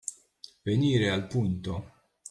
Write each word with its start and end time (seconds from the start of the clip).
Venire 0.63 1.11
al 1.11 1.27
punto. 1.27 1.93